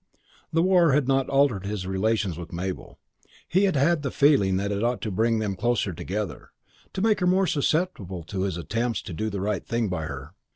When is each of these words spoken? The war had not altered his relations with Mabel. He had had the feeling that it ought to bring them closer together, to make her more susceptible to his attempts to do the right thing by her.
The 0.51 0.63
war 0.63 0.93
had 0.93 1.07
not 1.07 1.29
altered 1.29 1.63
his 1.67 1.85
relations 1.85 2.35
with 2.35 2.51
Mabel. 2.51 2.97
He 3.47 3.65
had 3.65 3.75
had 3.75 4.01
the 4.01 4.09
feeling 4.09 4.57
that 4.57 4.71
it 4.71 4.83
ought 4.83 4.99
to 5.01 5.11
bring 5.11 5.37
them 5.37 5.55
closer 5.55 5.93
together, 5.93 6.49
to 6.93 7.03
make 7.03 7.19
her 7.19 7.27
more 7.27 7.45
susceptible 7.45 8.23
to 8.23 8.41
his 8.41 8.57
attempts 8.57 9.03
to 9.03 9.13
do 9.13 9.29
the 9.29 9.41
right 9.41 9.63
thing 9.63 9.89
by 9.89 10.05
her. 10.05 10.33